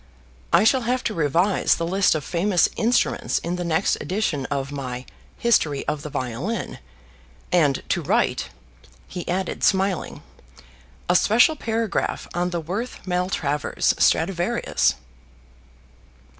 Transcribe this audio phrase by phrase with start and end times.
[0.51, 4.71] I shall have to revise the list of famous instruments in the next edition of
[4.71, 5.05] my
[5.37, 6.79] 'History of the Violin,'
[7.51, 8.49] and to write,"
[9.07, 10.23] he added smiling,
[11.07, 14.95] "a special paragraph on the 'Worth Maltravers Stradivarius.'"